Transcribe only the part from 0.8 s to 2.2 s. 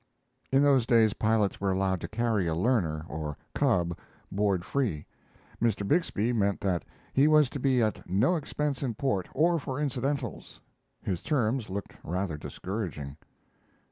days pilots were allowed to